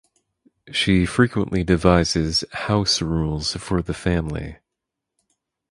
She 0.71 1.05
frequently 1.05 1.63
devises 1.63 2.43
"house 2.53 3.03
rules" 3.03 3.53
for 3.57 3.83
the 3.83 3.93
family. 3.93 4.57